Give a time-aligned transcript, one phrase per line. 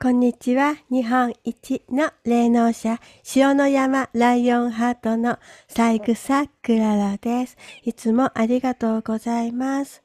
[0.00, 0.76] こんにちは。
[0.92, 3.00] 日本一の霊能者、
[3.34, 7.56] 塩の山ライオンハートのサイグサクララです。
[7.82, 10.04] いつもありがとうございます。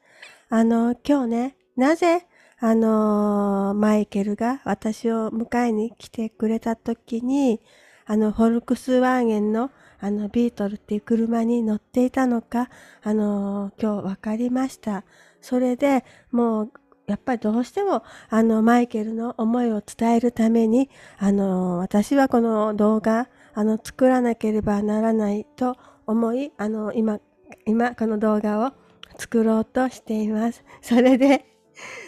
[0.49, 2.25] あの、今日ね、なぜ、
[2.59, 7.61] あの、マイケルが私を迎えに来てくれた時に、
[8.07, 12.69] あの、フォルクスワーゲンのあの、ビートルっていう車に乗っていたのか、
[13.03, 15.05] あの、今日分かりました。
[15.39, 16.71] それでもう
[17.07, 25.75] やっぱりどうしてもあのマイケルの思いを伝えるためにあの私はこの動画あの作らなければならないと
[26.07, 27.19] 思いあの今
[27.65, 28.71] 今この動画を
[29.17, 30.63] 作ろうとしています。
[30.81, 31.45] それで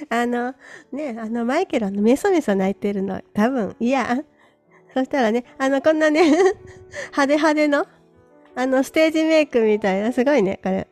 [0.10, 0.56] あの
[0.92, 3.22] ねあのマイケルのメソメソ泣いてるの。
[3.34, 4.24] 多分いや
[4.94, 7.86] そしたらねあのこんなね派手派手の
[8.56, 10.88] あのステージメイクみたいなすごいねこれ。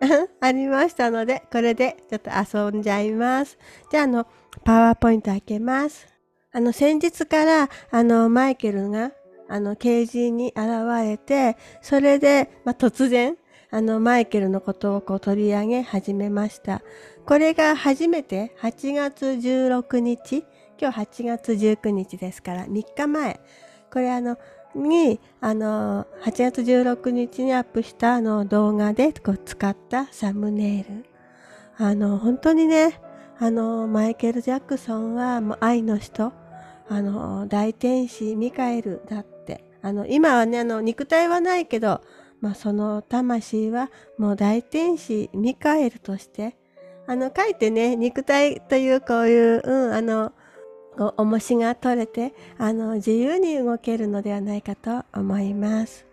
[0.40, 3.58] ありましたので、これでちょっと遊んじゃいます。
[3.90, 4.26] じゃあ、あの、
[4.64, 6.06] パワーポイント開けます。
[6.52, 9.12] あの、先日から、あの、マイケルが、
[9.48, 10.66] あの、ケージに現
[11.04, 13.36] れて、それで、まあ、突然、
[13.70, 16.82] あの、マイケルのことをこう取り上げ始めました。
[17.26, 20.44] これが初めて8月16日、
[20.80, 23.40] 今日8月19日ですから3日前。
[23.92, 24.38] これあの、
[24.74, 31.04] に、あの、8月16日にアップしたあの動画でこう使ったサムネイル。
[31.76, 33.00] あの、本当にね、
[33.38, 36.32] あの、マイケル・ジャクソンはもう愛の人、
[36.88, 39.64] あの、大天使ミカエルだって。
[39.82, 42.00] あの、今はね、あの、肉体はないけど、
[42.40, 46.56] まあ、その魂はもう大天使ミカエルとして、
[47.06, 50.32] あの、書いてね、肉体というこういう、うん、あの、
[51.16, 56.06] 重しが取れて、あの、自由に動けるのではないかと思います。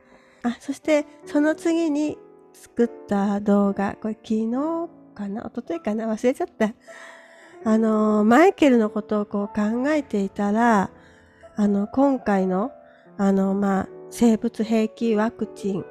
[0.43, 2.17] あ、そしてその次に
[2.53, 4.51] 作った動画、これ昨日
[5.13, 5.41] かな？
[5.41, 6.07] 一昨日かな？
[6.07, 6.73] 忘れちゃった。
[7.63, 10.91] あの、マイケルのことをこう考えていたら、
[11.55, 12.71] あの、今回の、
[13.17, 15.85] あの、まあ、生物兵器ワクチン、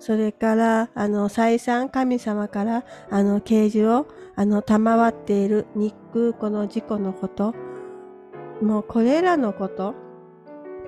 [0.00, 7.54] それから、あの、再三神様から、あの、啓示を、あの、賜っている日空この事故のこと、
[8.62, 9.94] もうこれらのこと、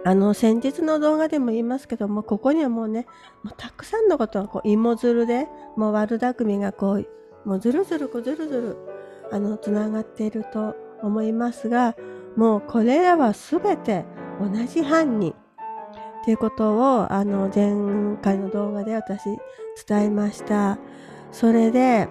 [0.05, 3.07] あの、先日の動画でも言いますけども、ここにはもうね、
[3.43, 7.09] もうたくさんのことがこう、芋づるで、もう悪巧みがこう、
[7.45, 8.77] もうずるずるこうずるずる、
[9.33, 11.97] あの、つながっていると思いますが、
[12.37, 14.05] もうこれらはすべて
[14.41, 19.25] 同じ犯人っていうことを、あの、前回の動画で私
[19.87, 20.79] 伝えました。
[21.33, 22.09] それで、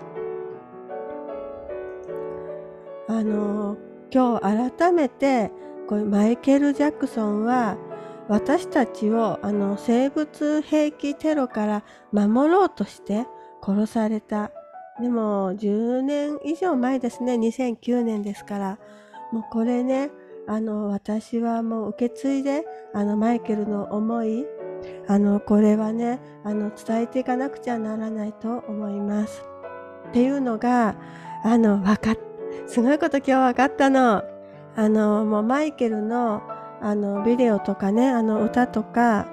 [3.07, 3.77] あの、
[4.13, 5.51] 今日改めて
[5.87, 7.77] これマイケル・ジャクソンは
[8.29, 13.25] 私たちをあの生物兵器テロから守ろうとして
[13.63, 14.51] 殺された。
[15.01, 17.33] でも10年以上前ですね。
[17.33, 18.79] 2009年ですから。
[19.31, 20.11] もうこれね、
[20.47, 24.45] あの私はもう受け継いであのマイケルの思い、
[25.07, 29.43] あのこれはね、あの伝えていかなくちゃならないと思います。
[30.09, 30.95] っていうのが、
[31.43, 32.32] あの分かった。
[32.67, 34.23] すごいこと今日分かったの。
[34.75, 36.41] あの、もうマイケルの
[36.81, 39.27] あのビデオとかね、あの歌とか、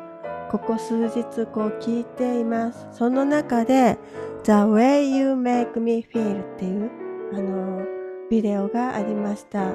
[0.51, 2.89] ここ数日こう聞いています。
[2.93, 3.99] その中で
[4.45, 6.91] The Way You Make Me Feel っていう
[7.33, 7.85] あの
[8.31, 9.73] ビデオがありました。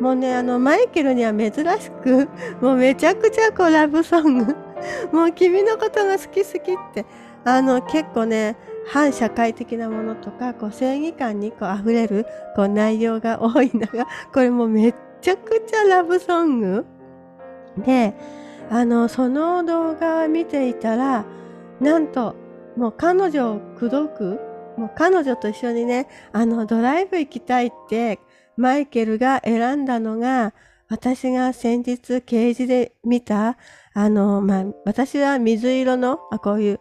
[0.00, 2.28] もうね、あのマイケルには珍しく、
[2.60, 4.56] もうめちゃくちゃこうラブソング、
[5.12, 7.06] もう君のことが好き好きって、
[7.44, 8.56] あの結構ね、
[8.86, 12.26] 反社会的なものとかこう正義感にこう溢れる
[12.56, 16.86] こう内容が多いのが これもめっちゃくちゃラブソング。
[17.78, 18.14] で
[18.70, 21.24] あのその動画を見ていたら
[21.80, 22.34] なんと
[22.76, 24.40] もう彼女を口説く
[24.76, 28.18] もう彼女と一緒にねあのドライブ行きたいって
[28.56, 30.54] マイケルが選んだのが
[30.88, 33.56] 私が先日啓示で見た
[33.94, 36.80] あのまあ私は水色のあこういう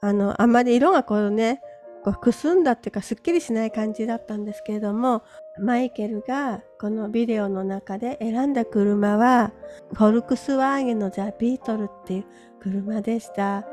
[0.00, 1.60] あの、あんまり色がこうね、
[2.02, 5.22] こうくすんだっていうかすっきりしない感じだったんですけれども、
[5.58, 9.52] マイケルがこのビデオの中で選んだ車は、
[9.92, 12.24] フォルクスワーゲンのザ・ビートルっていう
[12.60, 13.42] 車でした。
[13.54, 13.64] わ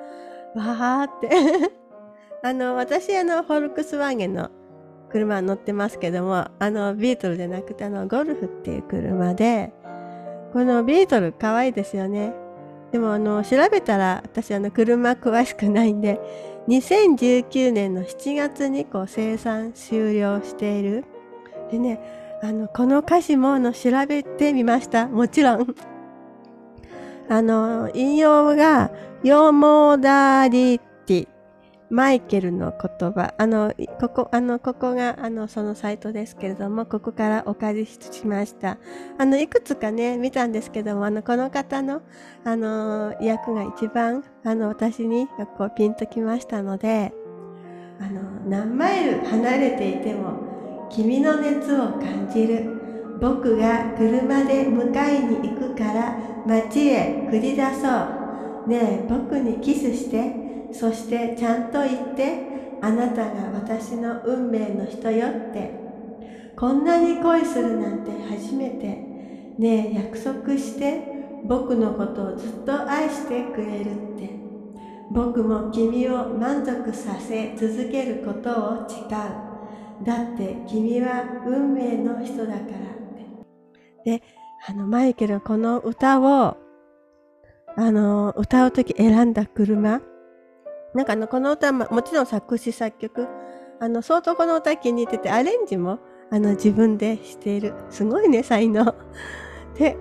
[0.56, 1.29] ーって
[2.44, 4.50] あの、私あの、フォルクスワーゲンの
[5.09, 9.74] 車乗ってますけども、あの、ビートルじゃなくてあの、ゴルフっていう車で、
[10.51, 12.33] このビートル可愛いですよね。
[12.92, 16.19] でもあの調べたら私あの車詳しくないんで
[16.68, 21.06] 2019年の7月にこう生産終了している。
[21.72, 22.00] でね
[22.44, 25.07] あのこの歌詞もあの調べてみました。
[25.07, 25.75] もちろん。
[27.30, 28.89] あの引用が
[29.24, 31.28] 「ヨモダリティ」
[31.89, 38.78] マイケルの言葉、あの、ここ、あの、ここが、あの、そのサイトですけれども、ここからお借りしました。
[39.18, 42.01] あの、いくつかね、見たんですけども、あの、この方の、
[42.44, 47.13] あの、役が一番、あの、私に、こう、ピンときましたので、
[48.01, 53.18] あの、何マイル離れていても、君の熱を感じる。
[53.22, 57.88] 僕が車で迎えに行くから、街へ繰り出そ
[58.66, 58.69] う。
[58.69, 65.87] ねえ、僕にキスして、そしてちゃんと言ってあなたが私の運命の人よって。
[66.55, 69.05] こんなに恋するなんて初めて。
[69.57, 71.01] ねえ約束して
[71.45, 74.29] 僕のことをずっと愛してくれるって。
[75.11, 80.05] 僕も君を満足させ続けることを誓う。
[80.05, 82.61] だって君は運命の人だからっ
[84.05, 84.19] て。
[84.19, 84.23] で
[84.67, 86.57] あのマイケルこの歌を
[87.75, 90.01] あの歌う時選んだ車。
[90.97, 93.27] なんかあの、この歌もちろん作詞作曲、
[93.79, 95.99] あの、相当この歌気に入ってて、アレンジも、
[96.31, 97.75] あの、自分でしている。
[97.91, 98.95] すごいね、才能。
[99.75, 99.95] で、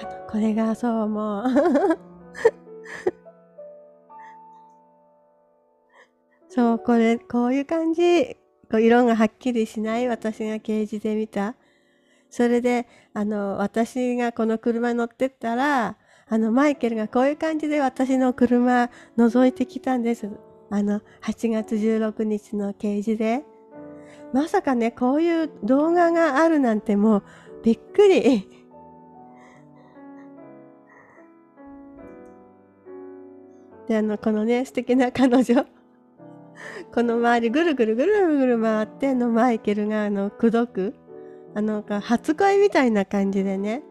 [0.00, 1.46] あの、これがそうもう
[6.48, 8.36] そう、これ、こういう感じ。
[8.70, 11.56] こう色がはっきりしない私が掲示で見た。
[12.30, 15.98] それで、あの、私がこの車に乗ってったら、
[16.28, 20.30] あの、マイケルがこういう感じで私の車覗いてきたんです。
[20.70, 23.44] あの、8月16日の掲示で。
[24.32, 27.22] まさかね、こういう動画があるなんてもう
[27.62, 28.48] びっくり。
[33.86, 35.66] で、あの、このね、素敵な彼女。
[36.92, 40.94] この周りぐるぐるぐるぐる回ってのマイケルがあの、くどく。
[41.54, 43.82] あの、初恋みたいな感じでね。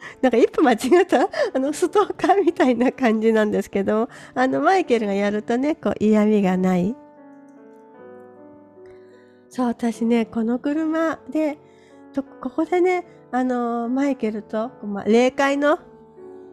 [0.22, 6.96] なんか一歩間違った あのストーカーみたいな感じなんですけど、あのマイケルがやるとね、こう嫌味がない。
[9.48, 11.58] そう、私ね、この車で、
[12.12, 15.78] とここでね、あの、マイケルと、ま、霊界の、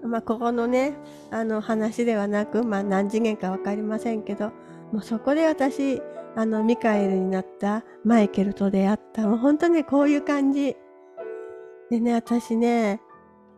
[0.03, 0.95] ま、ここのね、
[1.31, 4.51] あの話ではなく、まあ、何次元かわかりませんけど、
[4.91, 6.01] もうそこで私、
[6.35, 9.27] あの、ミカエルになったマイケルと出会った。
[9.27, 10.75] もう本当にこういう感じ。
[11.89, 13.01] でね、私ね、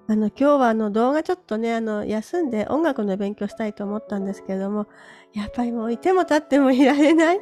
[0.09, 4.87] あの、今日はあの動画ちょっとね、あの、休んで音楽の勉強したいと思ったんですけども、
[5.33, 7.39] やっぱりもういても立ってもいられない。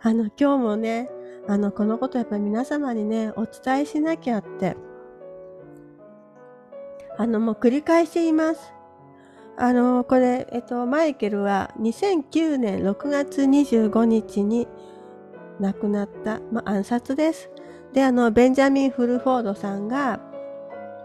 [0.00, 1.10] あの、今日もね、
[1.46, 4.78] あの、このことやっぱり皆様にね、お伝えしなきゃって、
[7.18, 8.72] あの、もう繰り返し言います。
[9.58, 14.66] あの、これ、えっと、マイケルは2009年6月25日に
[15.60, 17.50] 亡くなった、まあ、暗殺です。
[17.92, 20.20] で、あの、ベンジャミン・フルフォードさんが、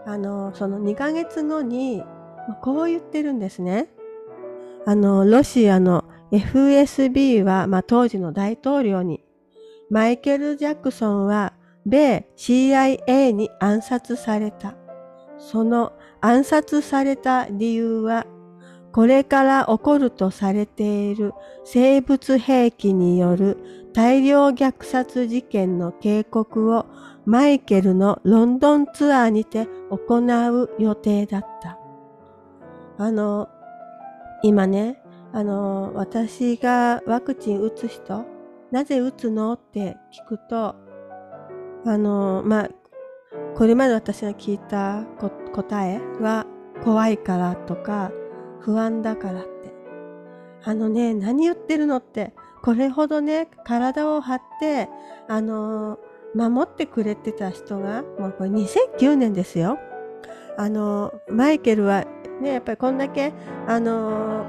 [0.06, 2.02] あの、その2ヶ月後に、
[2.60, 3.88] こう言ってるんですね。
[4.86, 9.24] あの、ロシアの FSB は、まあ、当時の大統領に、
[9.90, 11.52] マイケル・ジャクソンは、
[11.86, 14.74] 米 CIA に暗殺された。
[15.38, 18.26] その暗殺された理由は、
[18.92, 21.32] これから起こるとされている
[21.64, 26.86] 生物兵器による大量虐殺事件の警告を
[27.24, 31.78] マイケルのロンドンツアーにて行う予定だった。
[32.98, 33.48] あの、
[34.42, 35.02] 今ね、
[35.32, 38.24] あの、私がワクチン打つ人、
[38.70, 40.74] なぜ打つのって聞くと、
[41.86, 42.70] あの、まあ、
[43.54, 45.04] これまで私が聞いた
[45.52, 46.46] 答えは、
[46.84, 48.10] 怖いからとか、
[48.60, 49.72] 不安だからって。
[50.64, 54.88] あのね、何言ってるのって、これほどね、体を張って、
[55.28, 55.98] あの
[56.34, 59.78] 守ってくれてた人が、もうこれ2009年ですよ。
[60.56, 62.04] あの、マイケルは
[62.40, 63.32] ね、やっぱりこんだけ、
[63.66, 64.44] あの、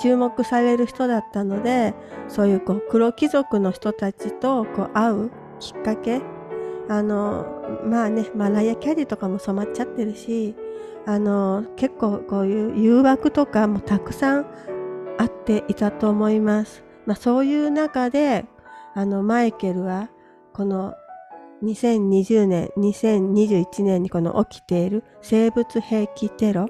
[0.00, 1.94] 注目される人だったので、
[2.28, 5.30] そういうこう黒貴族の人たちとこう会う
[5.60, 6.20] きっかけ、
[6.88, 7.46] あの、
[7.84, 10.54] まあね、マライア・キャリーとかも染まっちゃってるし、
[11.06, 14.46] あの、結構こういう誘惑とかもたくさん
[15.18, 16.82] あっていたと思います。
[17.06, 18.44] まあそういう中で、
[18.94, 20.10] あの、マイケルは、
[20.52, 20.94] この
[21.62, 26.68] 2020年、2021年にこの起きている生物兵器テロ。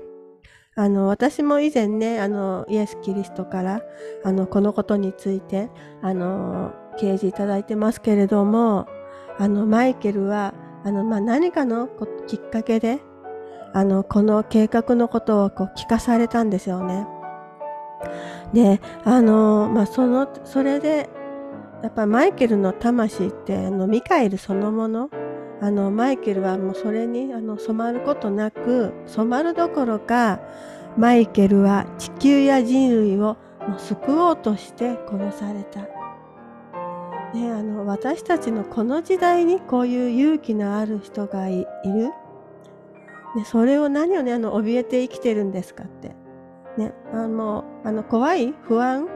[0.78, 3.83] あの、私も以前ね、あの、イエス・キリストから、
[4.25, 5.71] あの、このことについて、
[6.02, 8.87] あの、掲示いただいてますけれども、
[9.38, 11.88] あの、マイケルは、あの、まあ、何かの
[12.26, 13.00] きっかけで、
[13.73, 17.07] あの、この計画のことをこう聞かされたんですよね。
[18.52, 21.09] で、あの、まあ、その、それで、
[21.83, 25.11] やっぱマイケルの魂ってあのミカエルそのもの
[25.61, 30.40] あのマイケルはもうそれにあの染まることなく染まるどころか
[30.97, 35.80] マイケルは地球や人類をもう救おうとして殺された。
[37.35, 42.11] ね、あの私たちのこの時代にこういう勇気のある人がいる、
[43.37, 46.14] ね、それを何をねあの怯えて生きてるんですかって、
[46.78, 49.09] ね、あのあの怖い不安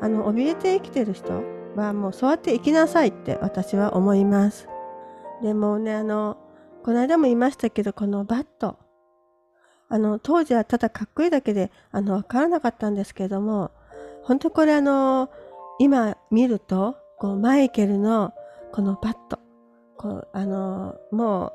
[0.00, 1.42] あの怯えて生きてる人
[1.76, 4.68] はもうそうやって生きなさいって私は思います。
[5.42, 6.36] でもねあの
[6.84, 8.76] この間も言いましたけどこのバット。
[9.88, 13.70] あの当時はただかっこいいだけであの分からなかったんですけども
[14.22, 15.28] 本当これあの
[15.78, 18.32] 今見るとこうマイケルの
[18.72, 19.38] このバット。
[19.96, 21.52] こうあのもう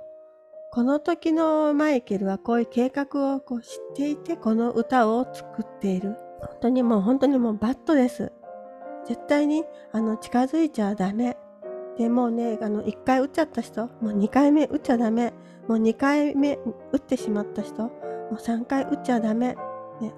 [0.71, 6.15] この時のマイケルはこういう計画をこう知っていてこの歌を作っている。
[6.39, 8.31] 本当にもう本当にもうバットです。
[9.07, 11.37] 絶対にあの近づいちゃダメ。
[11.97, 15.33] でもうねあの1回打っちゃった人もう2回目打っちゃダメ。
[15.67, 16.59] もう2回目
[16.91, 17.91] 打ってしまった人も
[18.31, 19.55] う3回打っちゃダメ。
[20.01, 20.13] ね。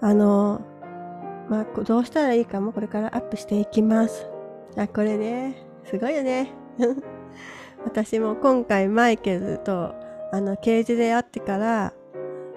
[0.00, 0.60] あの
[1.48, 4.26] まあどうしたらいいかもこれからアップしていきます。
[4.76, 6.52] あ、これね、すごいよね。
[7.84, 9.94] 私も今回マイケルと
[10.32, 11.92] あのケージで会ってから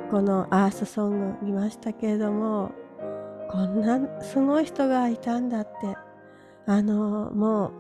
[0.10, 2.72] このアースソング見ましたけれども
[3.50, 5.96] こんなすごい人がいたんだって。
[6.70, 7.72] あのもう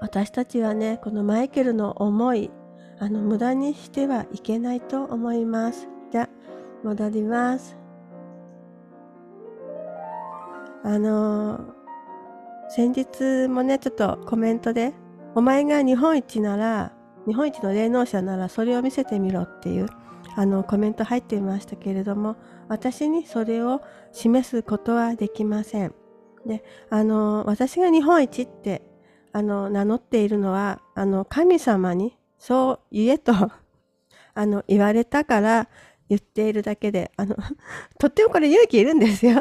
[0.00, 2.50] 私たちはねこのマイケルの思い
[2.98, 5.88] あの無駄にしてはいけないと思います。
[6.10, 6.28] じゃ
[6.84, 7.76] 戻ります。
[10.84, 11.60] あの
[12.74, 14.94] 先日もね、ちょっとコメントで、
[15.34, 16.90] お前が日本一なら、
[17.26, 19.88] 日本一の霊能者ならそれを見せてみろっていう。
[20.34, 22.36] あのコメント入っていましたけれども、
[22.68, 25.94] 私にそれを示すことはできません。
[26.46, 28.82] で、あの、私が日本一って
[29.32, 33.32] あの名乗っているのは、あの神様にそう言えと
[34.34, 35.68] あの言われたから
[36.08, 37.36] 言っているだけで、あの、
[37.98, 39.40] とってもこれ勇気いるんですよ。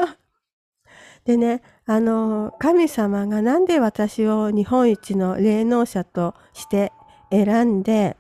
[1.26, 6.92] でね、あの、神様がなんで私を日本一の霊能者として
[7.30, 8.18] 選んで、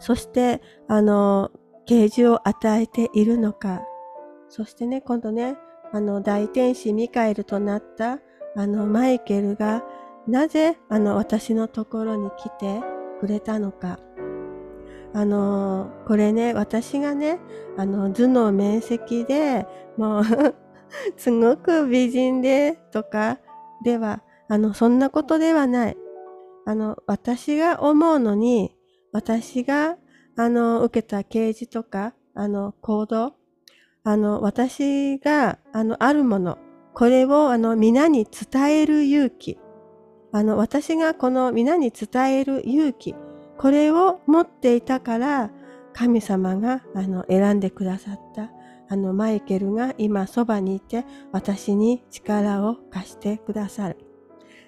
[0.00, 1.50] そして、あの、
[1.86, 3.82] 啓示を与えているのか。
[4.48, 5.56] そしてね、今度ね、
[5.92, 8.18] あの、大天使ミカエルとなった、
[8.56, 9.84] あの、マイケルが、
[10.26, 12.80] なぜ、あの、私のところに来て
[13.20, 13.98] くれたのか。
[15.12, 17.38] あの、これね、私がね、
[17.76, 19.66] あの、頭脳面積で、
[19.96, 20.24] もう
[21.16, 23.38] すごく美人でとか
[23.84, 25.96] では、あの、そんなことではない。
[26.66, 28.76] あの、私が思うのに、
[29.12, 29.96] 私が、
[30.36, 33.34] あの、受けた啓示とか、あの、行動、
[34.04, 36.58] あの、私が、あの、あるもの、
[36.94, 39.58] これを、あの、皆に伝える勇気。
[40.32, 43.14] あの、私がこの皆に伝える勇気、
[43.58, 45.50] これを持っていたから、
[45.92, 48.50] 神様が、あの、選んでくださった。
[48.92, 54.09] あのマイケルが今そばにいて私に力を貸してくださる。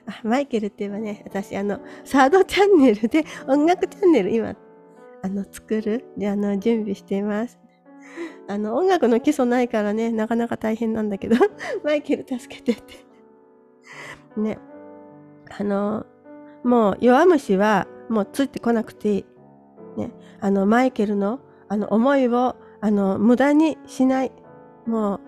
[0.07, 4.55] あマイケルって言えばね、私あのサードチャンネルで音楽チャンネル今
[5.23, 7.59] あの作るであの準備しています。
[8.49, 11.37] あの音楽の基礎ないからね、なかなか大変なんだけど、
[11.85, 14.41] マイケル助けてって。
[14.41, 14.59] ね。
[15.59, 16.07] あの、
[16.65, 19.25] もう弱虫はもうついてこなくていい。
[19.97, 20.11] ね。
[20.41, 24.33] あのマイケルのあの思いをあの、無駄にしない。
[24.87, 25.21] もう、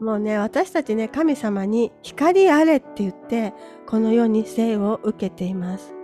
[0.00, 3.52] もうね、私たちね、神様に光あれって言って、
[3.86, 5.94] この世に生を受けています。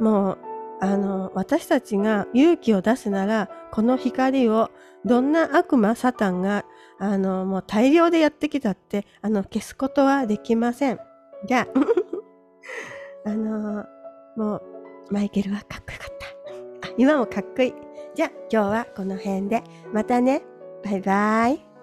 [0.00, 0.38] もう、
[0.80, 4.70] あの、私たちが勇気を出すなら、この光を
[5.04, 6.64] どんな悪魔、サタンが、
[6.98, 11.00] あの、もう大量でやってきたって、あの、消すことはできません。
[11.46, 11.68] じゃ
[13.24, 13.84] あ、 あの、
[14.36, 14.62] もう、
[15.10, 16.88] マイケルはかっこよかった。
[16.88, 17.74] あ、今もかっこいい。
[18.14, 19.62] じゃあ今日はこの辺で。
[19.92, 20.42] またね。
[20.84, 21.73] バイバイ。